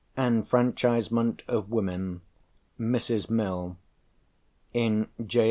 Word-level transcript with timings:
("Enfranchisement 0.17 1.43
of 1.47 1.69
Women," 1.69 2.21
Mrs. 2.79 3.29
Mill. 3.29 3.77
In 4.73 5.07
J. 5.23 5.39